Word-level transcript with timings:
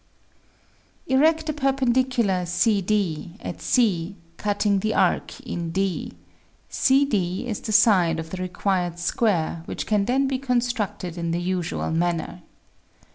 Erect 1.05 1.47
a 1.49 1.53
perpendicular 1.53 2.47
CD, 2.47 3.35
at 3.39 3.61
C, 3.61 4.15
cutting 4.37 4.79
the 4.79 4.95
arc 4.95 5.39
in 5.41 5.69
D; 5.69 6.13
CD 6.69 7.45
is 7.45 7.61
the 7.61 7.71
side 7.71 8.17
of 8.17 8.31
the 8.31 8.37
required 8.41 8.97
square 8.97 9.61
which 9.65 9.85
can 9.85 10.05
then 10.05 10.25
be 10.27 10.39
constructed 10.39 11.19
in 11.19 11.29
the 11.29 11.39
usual 11.39 11.91
manner. 11.91 12.41